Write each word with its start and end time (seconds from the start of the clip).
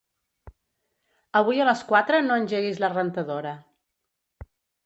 Avui 1.41 1.61
a 1.65 1.69
les 1.69 1.83
quatre 1.91 2.23
no 2.31 2.39
engeguis 2.43 2.81
la 2.85 2.91
rentadora. 2.97 3.55